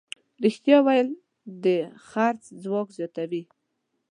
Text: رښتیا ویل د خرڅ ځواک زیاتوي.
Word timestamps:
رښتیا 0.43 0.77
ویل 0.85 1.09
د 1.63 1.65
خرڅ 2.07 2.41
ځواک 2.63 2.87
زیاتوي. 2.97 3.43